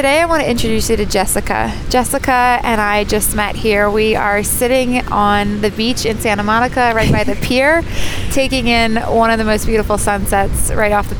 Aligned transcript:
Today, 0.00 0.22
I 0.22 0.24
want 0.24 0.42
to 0.42 0.48
introduce 0.48 0.88
you 0.88 0.96
to 0.96 1.04
Jessica. 1.04 1.78
Jessica 1.90 2.58
and 2.62 2.80
I 2.80 3.04
just 3.04 3.36
met 3.36 3.54
here. 3.54 3.90
We 3.90 4.16
are 4.16 4.42
sitting 4.42 5.06
on 5.08 5.60
the 5.60 5.70
beach 5.70 6.06
in 6.06 6.18
Santa 6.18 6.42
Monica, 6.42 6.92
right 6.94 7.12
by 7.12 7.22
the 7.22 7.34
pier, 7.42 7.82
taking 8.30 8.66
in 8.66 8.96
one 8.96 9.30
of 9.30 9.36
the 9.36 9.44
most 9.44 9.66
beautiful 9.66 9.98
sunsets 9.98 10.72
right 10.72 10.92
off 10.92 11.10
the 11.10 11.16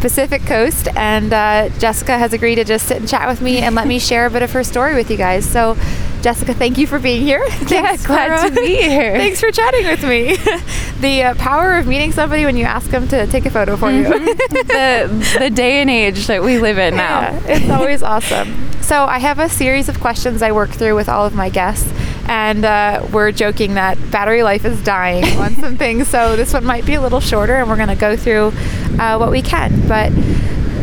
Pacific 0.00 0.40
coast. 0.46 0.88
And 0.96 1.34
uh, 1.34 1.68
Jessica 1.78 2.16
has 2.16 2.32
agreed 2.32 2.54
to 2.54 2.64
just 2.64 2.88
sit 2.88 2.96
and 2.96 3.06
chat 3.06 3.28
with 3.28 3.42
me 3.42 3.58
and 3.58 3.74
let 3.74 3.86
me 3.86 3.98
share 4.08 4.24
a 4.24 4.30
bit 4.30 4.42
of 4.42 4.50
her 4.52 4.64
story 4.64 4.94
with 4.94 5.10
you 5.10 5.18
guys. 5.18 5.44
So, 5.46 5.76
Jessica, 6.22 6.52
thank 6.52 6.76
you 6.76 6.86
for 6.86 6.98
being 6.98 7.22
here. 7.22 7.46
Yeah, 7.70 7.96
glad 7.98 8.48
to 8.48 8.54
be 8.60 8.76
here. 8.82 9.12
Thanks 9.16 9.38
for 9.38 9.52
chatting 9.52 9.86
with 9.86 10.02
me. 10.02 10.34
the 11.00 11.22
uh, 11.22 11.34
power 11.36 11.74
of 11.74 11.86
meeting 11.86 12.10
somebody 12.10 12.44
when 12.44 12.56
you 12.56 12.64
ask 12.64 12.90
them 12.90 13.06
to 13.08 13.28
take 13.28 13.46
a 13.46 13.50
photo 13.50 13.76
for 13.76 13.90
mm-hmm. 13.90 14.26
you. 14.26 14.34
the, 14.34 15.38
the 15.38 15.50
day 15.50 15.80
and 15.80 15.88
age 15.88 16.26
that 16.26 16.42
we 16.42 16.58
live 16.58 16.78
in 16.78 16.96
now. 16.96 17.20
Yeah, 17.20 17.40
it's 17.46 17.70
always 17.70 18.02
awesome. 18.02 18.72
So, 18.82 19.04
I 19.04 19.18
have 19.18 19.38
a 19.38 19.48
series 19.48 19.88
of 19.88 20.00
questions 20.00 20.42
I 20.42 20.50
work 20.50 20.70
through 20.70 20.96
with 20.96 21.08
all 21.08 21.24
of 21.24 21.34
my 21.34 21.48
guests. 21.48 21.92
And 22.26 22.64
uh, 22.64 23.06
we're 23.12 23.30
joking 23.30 23.74
that 23.74 23.98
battery 24.10 24.42
life 24.42 24.64
is 24.64 24.82
dying 24.82 25.24
on 25.38 25.54
some 25.54 25.76
things. 25.76 26.08
So, 26.08 26.34
this 26.34 26.52
one 26.52 26.64
might 26.64 26.84
be 26.84 26.94
a 26.94 27.00
little 27.00 27.20
shorter, 27.20 27.54
and 27.54 27.68
we're 27.68 27.76
going 27.76 27.88
to 27.88 27.94
go 27.94 28.16
through 28.16 28.52
uh, 28.98 29.16
what 29.16 29.30
we 29.30 29.42
can. 29.42 29.86
But 29.86 30.10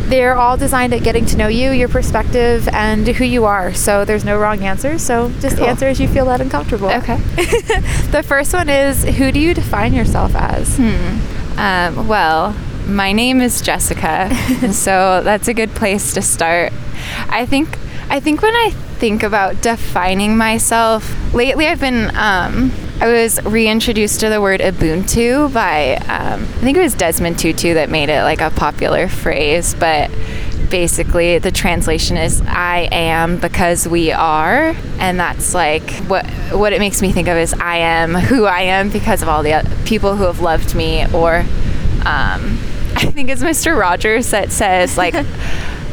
they're 0.08 0.34
all 0.34 0.56
designed 0.56 0.94
at 0.94 1.02
getting 1.02 1.26
to 1.26 1.36
know 1.36 1.48
you, 1.48 1.70
your 1.70 1.88
perspective, 1.88 2.66
and 2.68 3.06
who 3.06 3.24
you 3.24 3.44
are. 3.44 3.74
So 3.74 4.04
there's 4.04 4.24
no 4.24 4.38
wrong 4.38 4.62
answers. 4.62 5.02
So 5.02 5.30
just 5.40 5.56
cool. 5.56 5.66
answer 5.66 5.86
as 5.86 6.00
you 6.00 6.08
feel 6.08 6.24
that 6.26 6.40
uncomfortable. 6.40 6.88
Okay. 6.88 7.16
the 8.10 8.24
first 8.26 8.52
one 8.52 8.68
is 8.68 9.04
Who 9.04 9.30
do 9.32 9.38
you 9.38 9.54
define 9.54 9.92
yourself 9.92 10.34
as? 10.34 10.76
Hmm. 10.76 11.58
Um, 11.58 12.08
well, 12.08 12.56
my 12.86 13.12
name 13.12 13.40
is 13.40 13.60
Jessica, 13.60 14.34
so 14.72 15.22
that's 15.22 15.48
a 15.48 15.54
good 15.54 15.70
place 15.70 16.14
to 16.14 16.22
start. 16.22 16.72
I 17.28 17.46
think 17.46 17.78
I 18.10 18.20
think 18.20 18.40
when 18.40 18.54
I 18.54 18.70
think 18.98 19.22
about 19.22 19.60
defining 19.60 20.36
myself, 20.36 21.34
lately 21.34 21.66
I've 21.66 21.80
been 21.80 22.16
um, 22.16 22.72
I 23.00 23.06
was 23.06 23.40
reintroduced 23.44 24.20
to 24.20 24.28
the 24.28 24.40
word 24.40 24.60
Ubuntu 24.60 25.52
by, 25.52 25.96
um, 26.08 26.42
I 26.42 26.60
think 26.60 26.76
it 26.76 26.80
was 26.80 26.94
Desmond 26.94 27.38
Tutu 27.38 27.74
that 27.74 27.90
made 27.90 28.08
it 28.08 28.22
like 28.22 28.40
a 28.40 28.50
popular 28.50 29.06
phrase, 29.06 29.74
but 29.74 30.10
basically 30.68 31.38
the 31.38 31.52
translation 31.52 32.16
is 32.16 32.42
I 32.42 32.88
am 32.90 33.38
because 33.38 33.86
we 33.86 34.10
are 34.10 34.74
and 34.98 35.18
that's 35.18 35.54
like 35.54 35.90
what 36.08 36.26
what 36.52 36.74
it 36.74 36.78
makes 36.78 37.00
me 37.00 37.10
think 37.10 37.26
of 37.26 37.38
is 37.38 37.54
I 37.54 37.78
am 37.78 38.14
who 38.14 38.44
I 38.44 38.62
am 38.62 38.90
because 38.90 39.22
of 39.22 39.28
all 39.28 39.42
the 39.42 39.66
people 39.86 40.16
who 40.16 40.24
have 40.24 40.40
loved 40.40 40.74
me 40.74 41.06
or 41.14 41.38
um, 42.04 42.58
I 42.96 43.10
think 43.12 43.30
it's 43.30 43.42
Mr. 43.42 43.78
Rogers 43.78 44.30
that 44.30 44.50
says 44.50 44.98
like 44.98 45.14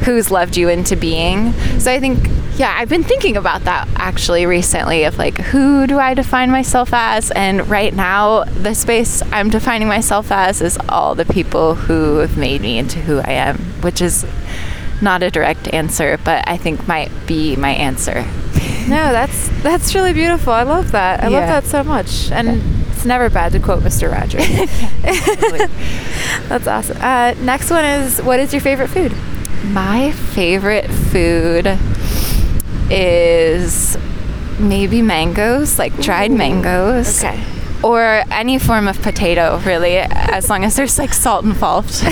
who's 0.04 0.30
loved 0.30 0.58
you 0.58 0.70
into 0.70 0.96
being. 0.96 1.54
So 1.80 1.92
I 1.92 2.00
think, 2.00 2.28
yeah, 2.58 2.74
I've 2.78 2.88
been 2.88 3.04
thinking 3.04 3.36
about 3.36 3.66
that 3.66 3.88
actually 3.96 4.46
recently 4.46 5.04
of 5.04 5.18
like, 5.18 5.38
who 5.38 5.88
do 5.88 6.00
I 6.00 6.14
define 6.14 6.50
myself 6.50 6.94
as? 6.94 7.32
And 7.32 7.70
right 7.70 7.94
now, 7.94 8.46
the 8.46 8.74
space 8.74 9.22
I'm 9.32 9.50
defining 9.50 9.90
myself 9.90 10.32
as 10.32 10.62
is 10.62 10.78
all 10.88 11.16
the 11.16 11.26
people 11.26 11.76
who 11.76 12.18
have 12.18 12.38
made 12.38 12.62
me 12.62 12.78
into 12.78 13.00
who 13.00 13.20
I 13.20 13.32
am, 13.32 13.58
which 13.82 14.02
is 14.02 14.26
not 15.02 15.22
a 15.22 15.30
direct 15.30 15.74
answer, 15.74 16.18
but 16.24 16.48
I 16.48 16.56
think 16.56 16.88
might 16.88 17.12
be 17.28 17.58
my 17.58 17.72
answer. 17.72 18.24
no, 18.88 19.12
that's 19.12 19.50
that's 19.62 19.94
really 19.94 20.14
beautiful. 20.14 20.54
I 20.54 20.64
love 20.64 20.92
that. 20.92 21.24
I 21.24 21.28
yeah. 21.28 21.40
love 21.40 21.48
that 21.48 21.66
so 21.66 21.84
much. 21.84 22.32
And 22.32 22.48
yeah. 22.48 22.92
it's 22.92 23.04
never 23.04 23.30
bad 23.30 23.52
to 23.52 23.60
quote 23.60 23.84
Mr. 23.84 24.10
Rogers. 24.10 24.48
that's 26.48 26.68
awesome. 26.68 26.98
Uh, 27.02 27.34
next 27.44 27.70
one 27.70 27.84
is 27.84 28.22
what 28.22 28.40
is 28.40 28.54
your 28.54 28.62
favorite 28.62 28.88
food? 28.88 29.12
My 29.66 30.12
favorite 30.12 30.90
food 30.90 31.78
is 32.90 33.98
maybe 34.60 35.02
mangoes, 35.02 35.80
like 35.80 35.96
dried 36.02 36.32
Ooh, 36.32 36.38
mangoes. 36.38 37.24
Okay. 37.24 37.44
Or 37.84 38.24
any 38.32 38.58
form 38.58 38.88
of 38.88 39.02
potato, 39.02 39.62
really, 39.66 39.98
as 39.98 40.50
long 40.50 40.64
as 40.64 40.76
there's 40.76 40.98
like 40.98 41.14
salt 41.14 41.46
involved. 41.46 42.02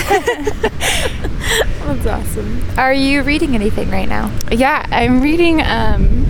That's 1.84 2.06
awesome. 2.06 2.64
Are 2.78 2.94
you 2.94 3.24
reading 3.24 3.56
anything 3.56 3.90
right 3.90 4.08
now? 4.08 4.32
Yeah, 4.52 4.86
I'm 4.92 5.22
reading 5.22 5.62
um, 5.62 6.26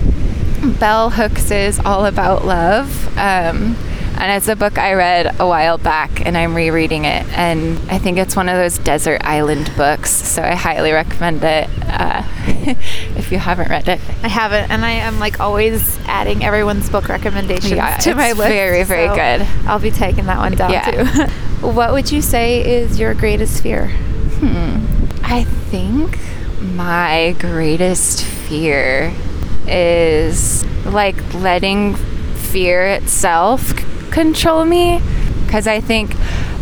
Bell 0.80 1.10
Hooks's 1.10 1.78
All 1.80 2.06
About 2.06 2.44
Love. 2.44 3.08
Um, 3.18 3.76
and 4.16 4.30
it's 4.30 4.48
a 4.48 4.56
book 4.56 4.78
I 4.78 4.94
read 4.94 5.38
a 5.40 5.46
while 5.46 5.76
back, 5.76 6.24
and 6.24 6.38
I'm 6.38 6.54
rereading 6.54 7.04
it. 7.04 7.26
And 7.36 7.78
I 7.90 7.98
think 7.98 8.16
it's 8.16 8.36
one 8.36 8.48
of 8.48 8.56
those 8.56 8.78
desert 8.78 9.20
island 9.24 9.70
books, 9.76 10.10
so 10.10 10.42
I 10.42 10.54
highly 10.54 10.92
recommend 10.92 11.42
it 11.42 11.68
uh, 11.82 12.22
you 13.34 13.40
haven't 13.40 13.68
read 13.68 13.88
it. 13.88 14.00
I 14.22 14.28
haven't, 14.28 14.70
and 14.70 14.84
I 14.84 14.92
am 14.92 15.18
like 15.18 15.40
always 15.40 15.98
adding 16.06 16.44
everyone's 16.44 16.88
book 16.88 17.08
recommendations 17.08 17.72
yeah, 17.72 17.96
to 17.98 18.14
my 18.14 18.28
list. 18.32 18.48
Very, 18.48 18.84
very 18.84 19.08
so 19.08 19.14
good. 19.14 19.42
I'll 19.66 19.80
be 19.80 19.90
taking 19.90 20.26
that 20.26 20.38
one 20.38 20.54
down 20.54 20.70
yeah. 20.70 21.26
too. 21.26 21.66
what 21.66 21.92
would 21.92 22.12
you 22.12 22.22
say 22.22 22.64
is 22.64 22.98
your 22.98 23.12
greatest 23.12 23.60
fear? 23.60 23.88
Hmm. 23.88 24.84
I 25.24 25.42
think 25.44 26.16
my 26.60 27.34
greatest 27.40 28.24
fear 28.24 29.12
is 29.66 30.64
like 30.84 31.16
letting 31.34 31.96
fear 32.36 32.86
itself 32.86 33.74
control 34.12 34.64
me 34.64 35.00
because 35.44 35.66
I 35.66 35.80
think 35.80 36.14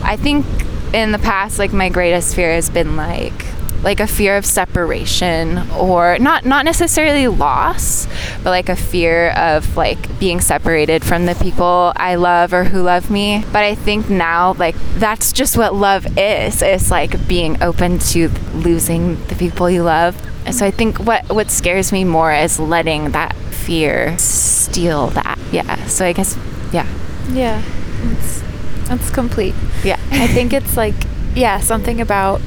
I 0.03 0.17
think 0.17 0.47
in 0.95 1.13
the 1.13 1.19
past 1.19 1.59
like 1.59 1.73
my 1.73 1.91
greatest 1.91 2.35
fear 2.35 2.55
has 2.55 2.71
been 2.71 2.97
like 2.97 3.45
like 3.83 4.01
a 4.01 4.07
fear 4.07 4.37
of 4.37 4.47
separation 4.47 5.59
or 5.73 6.19
not 6.19 6.45
not 6.45 6.65
necessarily 6.65 7.29
loss 7.29 8.07
but 8.43 8.51
like 8.51 8.69
a 8.69 8.77
fear 8.77 9.31
of 9.31 9.77
like 9.77 10.19
being 10.19 10.41
separated 10.41 11.05
from 11.05 11.27
the 11.27 11.35
people 11.37 11.93
I 11.97 12.15
love 12.15 12.53
or 12.53 12.65
who 12.65 12.83
love 12.83 13.11
me 13.11 13.45
but 13.53 13.63
I 13.65 13.75
think 13.75 14.09
now 14.09 14.55
like 14.55 14.77
that's 14.95 15.33
just 15.33 15.57
what 15.57 15.75
love 15.75 16.07
is 16.19 16.63
it's 16.63 16.91
like 16.91 17.27
being 17.29 17.63
open 17.63 17.99
to 17.99 18.29
losing 18.55 19.23
the 19.27 19.35
people 19.35 19.69
you 19.69 19.83
love 19.83 20.21
so 20.51 20.67
I 20.67 20.71
think 20.71 20.99
what 20.99 21.29
what 21.33 21.51
scares 21.51 21.93
me 21.93 22.05
more 22.05 22.33
is 22.33 22.59
letting 22.59 23.11
that 23.13 23.35
fear 23.37 24.17
steal 24.19 25.09
that 25.09 25.39
yeah 25.51 25.87
so 25.87 26.05
I 26.05 26.13
guess 26.13 26.37
yeah 26.73 26.87
yeah, 27.31 27.63
it's, 28.05 28.43
it's 28.91 29.11
complete. 29.11 29.55
Yeah. 29.85 29.99
I 30.11 30.27
think 30.27 30.53
it's 30.53 30.77
like, 30.77 30.95
yeah, 31.35 31.61
something 31.61 32.01
about 32.01 32.41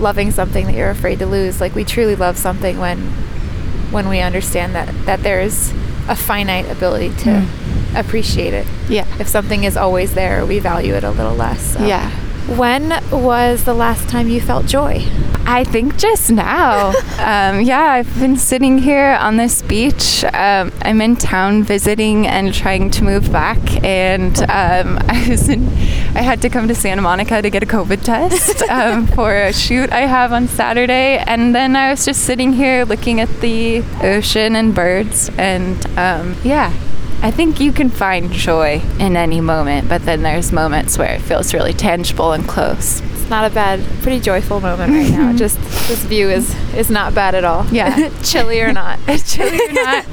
loving 0.00 0.30
something 0.30 0.66
that 0.66 0.74
you're 0.74 0.90
afraid 0.90 1.18
to 1.20 1.26
lose. 1.26 1.60
Like 1.60 1.74
we 1.74 1.84
truly 1.84 2.16
love 2.16 2.36
something 2.36 2.78
when 2.78 2.98
when 3.90 4.08
we 4.08 4.20
understand 4.20 4.74
that 4.74 4.88
that 5.06 5.22
there's 5.22 5.72
a 6.08 6.16
finite 6.16 6.68
ability 6.68 7.10
to 7.10 7.30
mm. 7.30 8.00
appreciate 8.00 8.54
it. 8.54 8.66
Yeah. 8.88 9.06
If 9.20 9.28
something 9.28 9.64
is 9.64 9.76
always 9.76 10.14
there, 10.14 10.44
we 10.44 10.58
value 10.58 10.94
it 10.94 11.04
a 11.04 11.10
little 11.10 11.34
less. 11.34 11.74
So. 11.74 11.84
Yeah. 11.84 12.10
When 12.56 12.88
was 13.12 13.62
the 13.62 13.74
last 13.74 14.08
time 14.08 14.28
you 14.28 14.40
felt 14.40 14.66
joy? 14.66 15.06
I 15.46 15.62
think 15.62 15.96
just 15.96 16.32
now. 16.32 16.88
um, 17.18 17.60
yeah, 17.60 17.92
I've 17.92 18.18
been 18.18 18.36
sitting 18.36 18.78
here 18.78 19.16
on 19.20 19.36
this 19.36 19.62
beach. 19.62 20.24
Um, 20.24 20.72
I'm 20.82 21.00
in 21.00 21.14
town 21.14 21.62
visiting 21.62 22.26
and 22.26 22.52
trying 22.52 22.90
to 22.90 23.04
move 23.04 23.30
back, 23.30 23.58
and 23.84 24.36
um, 24.42 24.98
I 25.08 25.26
was 25.28 25.48
in. 25.48 25.64
I 26.14 26.22
had 26.22 26.42
to 26.42 26.48
come 26.48 26.66
to 26.66 26.74
Santa 26.74 27.02
Monica 27.02 27.40
to 27.40 27.50
get 27.50 27.62
a 27.62 27.66
COVID 27.66 28.02
test 28.02 28.62
um, 28.68 29.06
for 29.06 29.32
a 29.32 29.52
shoot 29.52 29.92
I 29.92 30.00
have 30.00 30.32
on 30.32 30.48
Saturday, 30.48 31.18
and 31.18 31.54
then 31.54 31.76
I 31.76 31.90
was 31.90 32.04
just 32.04 32.22
sitting 32.24 32.52
here 32.52 32.84
looking 32.84 33.20
at 33.20 33.28
the 33.40 33.82
ocean 34.02 34.56
and 34.56 34.74
birds, 34.74 35.30
and 35.38 35.86
um, 35.96 36.36
yeah, 36.42 36.72
I 37.22 37.30
think 37.30 37.60
you 37.60 37.70
can 37.70 37.90
find 37.90 38.32
joy 38.32 38.80
in 38.98 39.14
any 39.14 39.42
moment, 39.42 39.90
but 39.90 40.06
then 40.06 40.22
there's 40.22 40.52
moments 40.52 40.96
where 40.96 41.12
it 41.12 41.20
feels 41.20 41.52
really 41.52 41.74
tangible 41.74 42.32
and 42.32 42.48
close. 42.48 43.00
It's 43.00 43.28
not 43.28 43.44
a 43.44 43.54
bad, 43.54 43.84
pretty 44.00 44.20
joyful 44.20 44.60
moment 44.60 44.92
right 44.92 45.10
now. 45.10 45.32
Just 45.36 45.58
this 45.86 46.02
view 46.04 46.30
is 46.30 46.54
is 46.74 46.88
not 46.90 47.14
bad 47.14 47.34
at 47.34 47.44
all. 47.44 47.66
Yeah, 47.66 48.08
chilly 48.22 48.60
or 48.62 48.72
not. 48.72 48.98
chilly 49.26 49.60
or 49.68 49.72
not. 49.72 50.04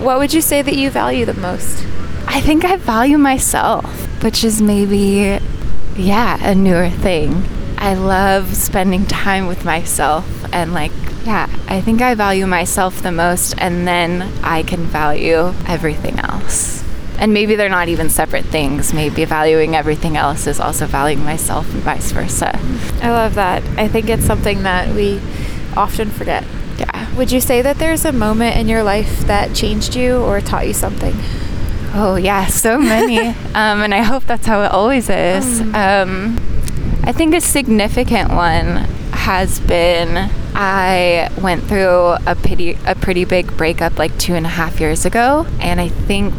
what 0.00 0.18
would 0.18 0.34
you 0.34 0.42
say 0.42 0.60
that 0.60 0.76
you 0.76 0.90
value 0.90 1.24
the 1.24 1.34
most? 1.34 1.86
I 2.26 2.40
think 2.42 2.64
I 2.66 2.76
value 2.76 3.16
myself, 3.16 3.86
which 4.22 4.44
is 4.44 4.60
maybe, 4.60 5.38
yeah, 5.96 6.38
a 6.46 6.54
newer 6.54 6.90
thing. 6.90 7.44
I 7.84 7.92
love 7.92 8.56
spending 8.56 9.04
time 9.04 9.46
with 9.46 9.66
myself 9.66 10.26
and 10.54 10.72
like 10.72 10.90
yeah, 11.26 11.50
I 11.68 11.82
think 11.82 12.00
I 12.00 12.14
value 12.14 12.46
myself 12.46 13.02
the 13.02 13.12
most 13.12 13.54
and 13.58 13.86
then 13.86 14.22
I 14.42 14.62
can 14.62 14.86
value 14.86 15.52
everything 15.68 16.18
else. 16.18 16.82
And 17.18 17.34
maybe 17.34 17.56
they're 17.56 17.68
not 17.68 17.88
even 17.88 18.08
separate 18.08 18.46
things. 18.46 18.94
Maybe 18.94 19.26
valuing 19.26 19.76
everything 19.76 20.16
else 20.16 20.46
is 20.46 20.60
also 20.60 20.86
valuing 20.86 21.22
myself 21.24 21.70
and 21.74 21.82
vice 21.82 22.10
versa. 22.10 22.58
I 23.02 23.10
love 23.10 23.34
that. 23.34 23.62
I 23.78 23.86
think 23.86 24.08
it's 24.08 24.24
something 24.24 24.62
that 24.62 24.94
we 24.94 25.20
often 25.76 26.08
forget. 26.08 26.42
Yeah. 26.78 27.14
Would 27.16 27.32
you 27.32 27.40
say 27.40 27.60
that 27.60 27.76
there's 27.76 28.06
a 28.06 28.12
moment 28.12 28.56
in 28.56 28.66
your 28.66 28.82
life 28.82 29.26
that 29.26 29.54
changed 29.54 29.94
you 29.94 30.16
or 30.16 30.40
taught 30.40 30.66
you 30.66 30.72
something? 30.72 31.14
Oh, 31.92 32.16
yeah, 32.16 32.46
so 32.46 32.78
many. 32.78 33.18
um, 33.54 33.82
and 33.82 33.92
I 33.92 34.00
hope 34.00 34.24
that's 34.24 34.46
how 34.46 34.62
it 34.62 34.70
always 34.70 35.10
is. 35.10 35.60
Um, 35.74 36.53
I 37.06 37.12
think 37.12 37.34
a 37.34 37.40
significant 37.40 38.30
one 38.30 38.76
has 39.12 39.60
been 39.60 40.30
I 40.54 41.30
went 41.40 41.64
through 41.64 42.16
a 42.26 42.34
pretty, 42.34 42.78
a 42.86 42.94
pretty 42.94 43.24
big 43.24 43.56
breakup 43.56 43.98
like 43.98 44.16
two 44.18 44.34
and 44.34 44.46
a 44.46 44.48
half 44.48 44.80
years 44.80 45.04
ago. 45.04 45.46
And 45.60 45.80
I 45.80 45.88
think 45.88 46.32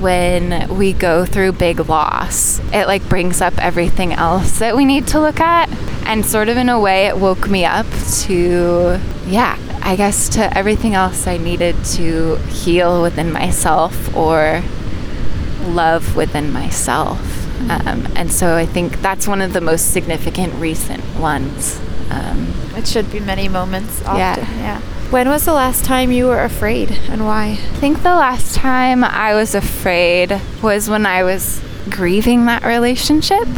when 0.00 0.76
we 0.76 0.92
go 0.92 1.26
through 1.26 1.52
big 1.52 1.88
loss, 1.88 2.58
it 2.72 2.86
like 2.86 3.08
brings 3.08 3.40
up 3.40 3.56
everything 3.58 4.12
else 4.12 4.58
that 4.58 4.74
we 4.74 4.84
need 4.84 5.06
to 5.08 5.20
look 5.20 5.38
at. 5.38 5.70
And 6.06 6.26
sort 6.26 6.48
of 6.48 6.56
in 6.56 6.68
a 6.68 6.80
way, 6.80 7.06
it 7.06 7.18
woke 7.18 7.48
me 7.48 7.64
up 7.64 7.86
to, 8.22 8.98
yeah, 9.26 9.56
I 9.82 9.94
guess 9.96 10.30
to 10.30 10.56
everything 10.58 10.94
else 10.94 11.26
I 11.26 11.36
needed 11.36 11.76
to 11.96 12.36
heal 12.48 13.02
within 13.02 13.30
myself 13.32 14.16
or 14.16 14.62
love 15.62 16.16
within 16.16 16.52
myself. 16.52 17.29
Um, 17.68 18.06
and 18.16 18.32
so 18.32 18.56
I 18.56 18.66
think 18.66 19.00
that's 19.02 19.26
one 19.28 19.40
of 19.40 19.52
the 19.52 19.60
most 19.60 19.92
significant 19.92 20.54
recent 20.54 21.04
ones. 21.16 21.80
Um, 22.10 22.52
It 22.76 22.86
should 22.86 23.10
be 23.10 23.20
many 23.20 23.48
moments 23.48 24.00
often. 24.02 24.18
Yeah. 24.18 24.58
yeah. 24.58 24.80
When 25.10 25.28
was 25.28 25.44
the 25.44 25.52
last 25.52 25.84
time 25.84 26.12
you 26.12 26.26
were 26.26 26.42
afraid 26.44 26.92
and 27.08 27.24
why? 27.24 27.46
I 27.50 27.56
think 27.80 28.02
the 28.02 28.14
last 28.14 28.54
time 28.54 29.02
I 29.02 29.34
was 29.34 29.54
afraid 29.54 30.40
was 30.62 30.88
when 30.88 31.04
I 31.04 31.24
was 31.24 31.60
grieving 31.88 32.46
that 32.46 32.64
relationship. 32.64 33.48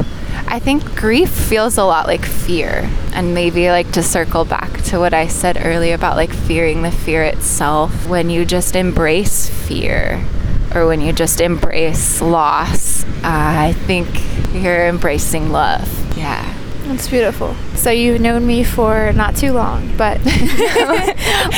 I 0.46 0.58
think 0.58 0.96
grief 0.96 1.30
feels 1.30 1.76
a 1.78 1.84
lot 1.84 2.06
like 2.06 2.24
fear. 2.24 2.90
And 3.12 3.34
maybe 3.34 3.68
like 3.70 3.92
to 3.92 4.02
circle 4.02 4.44
back 4.46 4.82
to 4.84 4.98
what 4.98 5.12
I 5.14 5.26
said 5.26 5.58
earlier 5.62 5.94
about 5.94 6.16
like 6.16 6.32
fearing 6.32 6.82
the 6.82 6.90
fear 6.90 7.22
itself. 7.22 8.06
When 8.08 8.30
you 8.30 8.44
just 8.46 8.74
embrace 8.74 9.48
fear 9.48 10.24
or 10.74 10.86
when 10.86 11.00
you 11.00 11.12
just 11.12 11.40
embrace 11.40 12.20
loss, 12.20 13.04
uh, 13.04 13.08
I 13.24 13.74
think 13.86 14.08
you're 14.54 14.86
embracing 14.86 15.50
love. 15.50 15.88
Yeah. 16.16 16.58
That's 16.84 17.08
beautiful. 17.08 17.54
So 17.76 17.90
you've 17.90 18.20
known 18.20 18.44
me 18.46 18.64
for 18.64 19.12
not 19.12 19.36
too 19.36 19.52
long, 19.52 19.96
but 19.96 20.18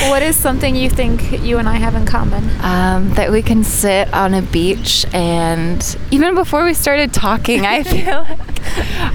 what 0.09 0.23
is 0.23 0.37
something 0.37 0.77
you 0.77 0.91
think 0.91 1.43
you 1.43 1.59
and 1.59 1.67
I 1.69 1.77
have 1.77 1.95
in 1.95 2.05
common? 2.05 2.45
um, 2.61 3.13
that 3.15 3.31
we 3.33 3.43
can 3.43 3.65
sit 3.65 4.13
on 4.13 4.35
a 4.35 4.43
beach 4.43 5.07
and 5.13 5.97
even 6.11 6.35
before 6.35 6.65
we 6.65 6.73
started 6.75 7.13
talking 7.13 7.67
i 7.67 7.83
feel 7.95 8.23
like, 8.23 8.39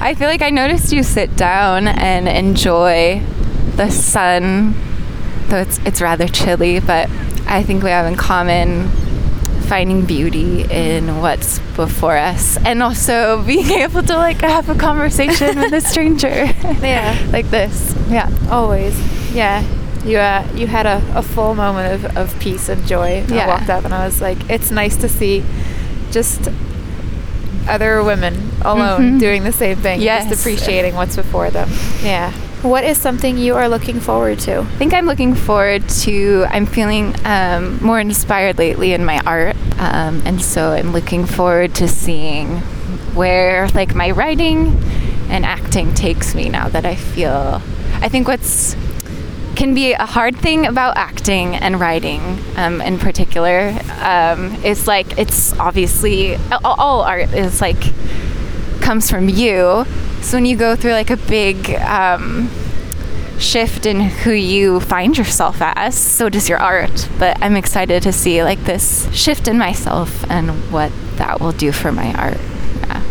i 0.02 0.14
feel 0.14 0.28
like 0.28 0.42
i 0.42 0.50
noticed 0.50 0.92
you 0.92 1.02
sit 1.04 1.36
down 1.36 1.88
and 1.88 2.28
enjoy 2.28 3.22
the 3.76 3.90
sun 3.90 4.74
though 5.48 5.58
it's, 5.58 5.80
it's 5.80 6.02
rather 6.02 6.28
chilly 6.28 6.80
but 6.80 7.10
i 7.48 7.64
think 7.64 7.84
we 7.84 7.90
have 7.90 8.06
in 8.06 8.16
common 8.16 8.90
finding 9.70 10.04
beauty 10.06 10.64
in 10.72 11.22
what's 11.22 11.60
before 11.76 12.18
us 12.18 12.58
and 12.66 12.82
also 12.82 13.44
being 13.48 13.70
able 13.70 14.02
to 14.02 14.16
like 14.18 14.42
have 14.42 14.68
a 14.70 14.76
conversation 14.76 15.60
with 15.60 15.72
a 15.74 15.82
stranger 15.82 16.46
Yeah. 16.82 17.16
like 17.32 17.50
this 17.52 17.96
yeah 18.10 18.28
Always. 18.50 18.96
Yeah. 19.34 19.64
You 20.04 20.18
uh, 20.18 20.48
you 20.56 20.66
had 20.66 20.86
a, 20.88 20.98
a 21.16 21.22
full 21.22 21.54
moment 21.54 21.88
of, 22.06 22.18
of 22.18 22.40
peace 22.40 22.68
and 22.70 22.82
joy. 22.88 23.24
Yeah. 23.28 23.46
I 23.46 23.48
walked 23.48 23.70
up 23.70 23.86
and 23.86 23.94
I 23.94 24.06
was 24.06 24.22
like, 24.22 24.38
it's 24.50 24.72
nice 24.72 24.96
to 24.98 25.08
see 25.10 25.44
just 26.10 26.50
other 27.68 28.02
women 28.04 28.34
alone 28.62 29.02
Mhm. 29.02 29.20
doing 29.20 29.44
the 29.44 29.52
same 29.52 29.78
thing. 29.78 30.02
Yes. 30.02 30.28
Just 30.30 30.42
appreciating 30.42 30.96
what's 30.96 31.16
before 31.16 31.52
them. 31.52 31.70
Yeah. 32.02 32.32
What 32.62 32.84
is 32.84 33.00
something 33.00 33.38
you 33.38 33.56
are 33.56 33.70
looking 33.70 34.02
forward 34.02 34.40
to? 34.40 34.60
I 34.60 34.78
think 34.78 34.94
I'm 34.94 35.06
looking 35.06 35.34
forward 35.34 35.88
to. 36.02 36.46
I'm 36.50 36.66
feeling 36.66 37.16
um, 37.24 37.82
more 37.82 38.02
inspired 38.02 38.58
lately 38.58 38.92
in 38.92 39.06
my 39.06 39.22
art, 39.26 39.56
um, 39.80 40.22
and 40.26 40.42
so 40.42 40.74
I'm 40.74 40.92
looking 40.92 41.26
forward 41.26 41.74
to 41.76 41.88
seeing 41.88 42.58
where 43.16 43.70
like 43.70 43.96
my 43.96 44.12
writing 44.12 44.76
and 45.30 45.46
acting 45.46 45.94
takes 45.94 46.36
me 46.36 46.50
now 46.50 46.68
that 46.68 46.86
I 46.86 46.96
feel. 46.96 47.62
I 48.02 48.10
think 48.10 48.28
what's 48.28 48.76
can 49.56 49.74
be 49.74 49.94
a 49.94 50.06
hard 50.06 50.36
thing 50.36 50.66
about 50.66 50.98
acting 50.98 51.56
and 51.56 51.80
writing 51.80 52.40
um, 52.58 52.82
in 52.82 52.98
particular 53.00 53.74
um, 54.02 54.54
is 54.66 54.86
like 54.86 55.18
it's 55.18 55.58
obviously 55.60 56.36
all, 56.64 56.76
all 56.78 57.02
art 57.04 57.34
is 57.34 57.62
like 57.62 57.94
comes 58.82 59.10
from 59.10 59.30
you 59.30 59.86
so 60.22 60.38
when 60.38 60.46
you 60.46 60.56
go 60.56 60.76
through 60.76 60.92
like 60.92 61.10
a 61.10 61.18
big 61.18 61.70
um, 61.82 62.50
shift 63.40 63.86
in 63.86 64.02
who 64.02 64.32
you 64.32 64.80
find 64.82 65.18
yourself 65.18 65.58
as 65.62 65.98
so 65.98 66.28
does 66.30 66.50
your 66.50 66.58
art 66.58 67.08
but 67.18 67.38
i'm 67.42 67.56
excited 67.56 68.04
to 68.04 68.12
see 68.12 68.44
like 68.44 68.62
this 68.66 69.10
shift 69.14 69.48
in 69.48 69.58
myself 69.58 70.30
and 70.30 70.50
what 70.72 70.92
that 71.16 71.40
will 71.40 71.54
do 71.54 71.72
for 71.72 71.92
my 71.92 72.14
art 72.14 72.38
yeah. 72.82 73.04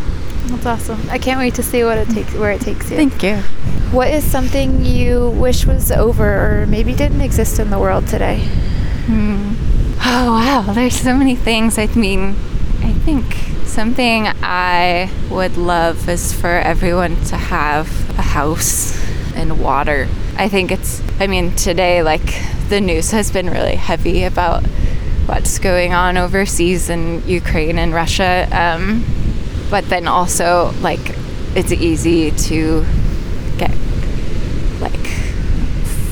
That's 0.49 0.65
awesome. 0.67 1.01
I 1.11 1.19
can't 1.19 1.39
wait 1.39 1.55
to 1.57 1.63
see 1.63 1.85
what 1.85 1.99
it 1.99 2.09
takes 2.09 2.33
where 2.35 2.53
it 2.53 2.61
takes 2.63 2.91
you. 2.91 2.97
thank 2.97 3.23
you 3.23 3.37
What 3.93 4.09
is 4.09 4.25
something 4.25 4.85
you 4.85 5.31
wish 5.31 5.67
was 5.67 5.91
over 5.93 6.63
or 6.63 6.67
maybe 6.67 6.95
didn't 6.95 7.21
exist 7.23 7.59
in 7.59 7.71
the 7.71 7.79
world 7.79 8.07
today? 8.07 8.41
Hmm. 9.07 9.55
Oh 10.01 10.33
wow, 10.33 10.73
there's 10.75 10.95
so 10.99 11.15
many 11.17 11.35
things. 11.37 11.79
I 11.79 11.87
mean, 11.87 12.35
I 12.83 12.93
think 13.05 13.25
something 13.69 14.27
I 14.43 15.11
would 15.31 15.57
love 15.57 16.09
is 16.09 16.33
for 16.33 16.49
everyone 16.49 17.23
to 17.27 17.37
have 17.37 17.89
a 18.19 18.23
house 18.23 18.99
and 19.35 19.61
water. 19.61 20.09
I 20.37 20.49
think 20.49 20.73
it's 20.73 21.03
I 21.21 21.27
mean, 21.27 21.55
today 21.55 22.03
like 22.03 22.43
the 22.69 22.81
news 22.81 23.11
has 23.11 23.31
been 23.31 23.51
really 23.51 23.77
heavy 23.77 24.25
about 24.25 24.65
what's 25.27 25.59
going 25.59 25.93
on 25.93 26.17
overseas 26.17 26.89
in 26.89 27.23
Ukraine 27.27 27.79
and 27.79 27.93
Russia. 27.93 28.49
Um, 28.51 29.05
but 29.71 29.89
then 29.89 30.09
also 30.09 30.73
like 30.81 31.15
it's 31.55 31.73
easy 31.73 32.31
to 32.31 32.85
get 33.59 33.75
like 34.81 35.07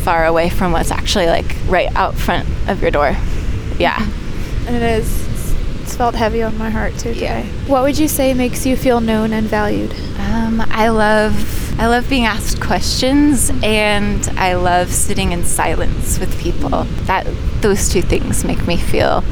far 0.02 0.26
away 0.26 0.50
from 0.50 0.72
what's 0.72 0.90
actually 0.90 1.26
like 1.26 1.56
right 1.66 1.94
out 1.96 2.14
front 2.14 2.48
of 2.68 2.82
your 2.82 2.90
door. 2.90 3.16
Yeah. 3.78 4.06
And 4.66 4.76
it 4.76 4.82
is. 4.82 5.35
It's- 5.86 5.96
felt 5.96 6.14
heavy 6.16 6.42
on 6.42 6.58
my 6.58 6.68
heart 6.70 6.98
too 6.98 7.12
Yeah. 7.12 7.42
What 7.68 7.82
would 7.84 7.98
you 7.98 8.08
say 8.08 8.34
makes 8.34 8.66
you 8.66 8.76
feel 8.76 9.00
known 9.00 9.32
and 9.32 9.46
valued? 9.48 9.94
Um, 10.18 10.60
I 10.70 10.88
love 10.88 11.34
I 11.78 11.86
love 11.88 12.08
being 12.08 12.24
asked 12.24 12.58
questions 12.60 13.52
and 13.62 14.28
I 14.38 14.54
love 14.54 14.90
sitting 14.92 15.32
in 15.32 15.44
silence 15.44 16.18
with 16.18 16.36
people. 16.40 16.86
That 17.04 17.26
those 17.60 17.88
two 17.90 18.00
things 18.02 18.44
make 18.44 18.66
me 18.66 18.76
feel 18.78 19.22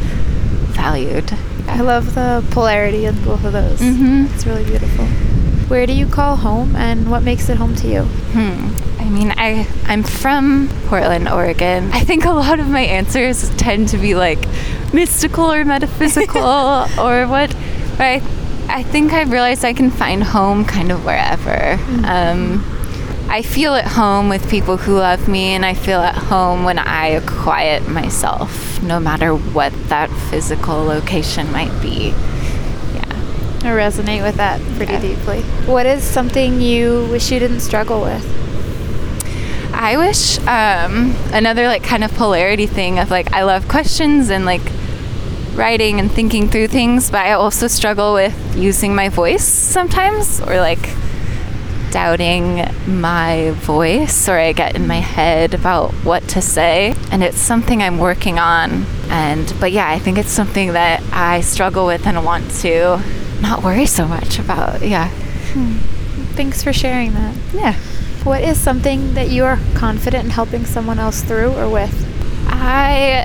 valued. 0.76 1.32
I 1.68 1.80
love 1.80 2.14
the 2.14 2.44
polarity 2.50 3.06
in 3.06 3.14
both 3.24 3.44
of 3.44 3.52
those. 3.54 3.80
Mhm. 3.80 4.32
It's 4.34 4.46
really 4.46 4.64
beautiful. 4.64 5.06
Where 5.68 5.86
do 5.86 5.92
you 5.92 6.06
call 6.06 6.36
home 6.36 6.76
and 6.76 7.10
what 7.10 7.22
makes 7.22 7.48
it 7.48 7.56
home 7.56 7.74
to 7.76 7.88
you? 7.88 8.02
Hmm. 8.02 9.00
I 9.00 9.08
mean, 9.10 9.32
I 9.36 9.66
I'm 9.86 10.02
from 10.02 10.68
Portland, 10.86 11.28
Oregon. 11.28 11.90
I 11.92 12.00
think 12.00 12.24
a 12.24 12.30
lot 12.30 12.58
of 12.60 12.68
my 12.68 12.80
answers 12.80 13.50
tend 13.56 13.88
to 13.88 13.98
be 13.98 14.14
like 14.14 14.38
mystical 14.92 15.52
or 15.52 15.64
metaphysical 15.64 16.42
or 16.98 17.26
what. 17.26 17.54
But 17.96 18.00
I, 18.00 18.22
I 18.68 18.82
think 18.82 19.12
I've 19.12 19.30
realized 19.30 19.64
I 19.64 19.72
can 19.72 19.90
find 19.90 20.22
home 20.22 20.64
kind 20.64 20.90
of 20.90 21.04
wherever. 21.04 21.78
Um, 22.04 22.64
I 23.28 23.42
feel 23.42 23.74
at 23.74 23.86
home 23.86 24.28
with 24.28 24.48
people 24.50 24.76
who 24.76 24.96
love 24.98 25.28
me, 25.28 25.54
and 25.54 25.64
I 25.64 25.74
feel 25.74 26.00
at 26.00 26.14
home 26.14 26.64
when 26.64 26.78
I 26.78 27.20
quiet 27.26 27.88
myself, 27.88 28.82
no 28.82 29.00
matter 29.00 29.34
what 29.34 29.72
that 29.88 30.10
physical 30.30 30.84
location 30.84 31.50
might 31.50 31.80
be. 31.82 32.14
I 33.64 33.68
resonate 33.68 34.22
with 34.22 34.36
that 34.36 34.60
pretty 34.76 34.98
deeply. 34.98 35.40
What 35.66 35.86
is 35.86 36.04
something 36.04 36.60
you 36.60 37.08
wish 37.10 37.32
you 37.32 37.38
didn't 37.38 37.60
struggle 37.60 38.02
with? 38.02 38.22
I 39.72 39.96
wish 39.96 40.38
um, 40.40 41.16
another 41.32 41.66
like 41.66 41.82
kind 41.82 42.04
of 42.04 42.12
polarity 42.14 42.66
thing 42.66 42.98
of 42.98 43.10
like 43.10 43.32
I 43.32 43.42
love 43.44 43.66
questions 43.66 44.28
and 44.28 44.44
like 44.44 44.60
writing 45.54 45.98
and 45.98 46.12
thinking 46.12 46.48
through 46.48 46.68
things, 46.68 47.10
but 47.10 47.24
I 47.24 47.32
also 47.32 47.66
struggle 47.66 48.12
with 48.12 48.34
using 48.56 48.94
my 48.94 49.08
voice 49.08 49.44
sometimes 49.44 50.40
or 50.42 50.56
like 50.58 50.90
doubting 51.90 52.66
my 52.86 53.52
voice 53.52 54.28
or 54.28 54.36
I 54.36 54.52
get 54.52 54.76
in 54.76 54.86
my 54.86 55.00
head 55.00 55.54
about 55.54 55.92
what 56.04 56.26
to 56.30 56.42
say 56.42 56.94
and 57.12 57.22
it's 57.22 57.38
something 57.38 57.82
I'm 57.82 57.98
working 57.98 58.38
on 58.38 58.84
and 59.10 59.54
but 59.60 59.70
yeah 59.70 59.88
I 59.88 60.00
think 60.00 60.18
it's 60.18 60.32
something 60.32 60.72
that 60.72 61.04
I 61.12 61.40
struggle 61.40 61.86
with 61.86 62.04
and 62.04 62.24
want 62.24 62.50
to 62.62 63.00
not 63.44 63.62
worry 63.62 63.86
so 63.86 64.06
much 64.06 64.38
about 64.38 64.82
yeah 64.82 65.10
Thanks 66.34 66.64
for 66.64 66.72
sharing 66.72 67.14
that. 67.14 67.34
Yeah. 67.52 67.74
What 68.24 68.42
is 68.42 68.58
something 68.58 69.14
that 69.14 69.30
you 69.30 69.44
are 69.44 69.58
confident 69.74 70.24
in 70.24 70.30
helping 70.30 70.66
someone 70.66 70.98
else 70.98 71.22
through 71.22 71.52
or 71.52 71.68
with? 71.68 71.94
I 72.48 73.24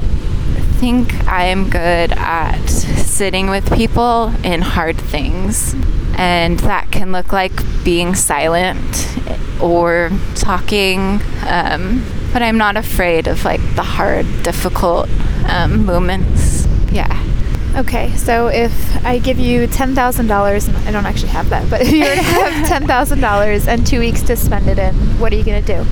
think 0.73 1.27
I 1.27 1.45
am 1.45 1.71
good 1.71 2.11
at 2.11 2.67
sitting 2.67 3.49
with 3.49 3.73
people 3.73 4.33
in 4.43 4.61
hard 4.61 4.97
things. 4.97 5.73
And 6.17 6.59
that 6.59 6.91
can 6.91 7.11
look 7.11 7.33
like 7.33 7.53
being 7.83 8.13
silent 8.13 9.17
or 9.59 10.11
talking. 10.35 11.19
Um, 11.47 12.05
but 12.31 12.43
I'm 12.43 12.57
not 12.59 12.77
afraid 12.77 13.27
of 13.27 13.43
like 13.43 13.61
the 13.75 13.83
hard, 13.83 14.27
difficult 14.43 15.09
um, 15.47 15.85
moments. 15.85 16.67
Yeah. 16.91 17.28
Okay, 17.75 18.13
so 18.15 18.47
if 18.47 19.05
I 19.05 19.19
give 19.19 19.39
you 19.39 19.67
$10,000, 19.67 20.87
I 20.87 20.91
don't 20.91 21.05
actually 21.05 21.29
have 21.29 21.49
that, 21.49 21.69
but 21.69 21.81
if 21.81 21.91
you 21.91 21.99
were 21.99 22.15
to 22.15 22.21
have 22.21 22.81
$10,000 22.83 23.67
and 23.67 23.87
two 23.87 23.99
weeks 23.99 24.21
to 24.23 24.35
spend 24.35 24.67
it 24.67 24.79
in, 24.79 24.93
what 25.19 25.31
are 25.31 25.35
you 25.35 25.43
going 25.43 25.63
to 25.63 25.75
do? 25.83 25.89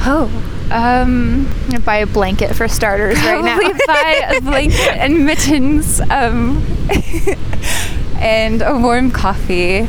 Oh. 0.00 0.28
Um, 0.72 1.48
buy 1.84 1.96
a 1.96 2.06
blanket 2.06 2.54
for 2.54 2.68
starters 2.68 3.18
right 3.18 3.44
now. 3.44 3.58
Buy 3.86 4.36
a 4.36 4.40
blanket 4.40 4.96
and 4.96 5.26
mittens, 5.26 6.00
um, 6.00 6.64
and 8.16 8.62
a 8.62 8.78
warm 8.78 9.10
coffee. 9.10 9.80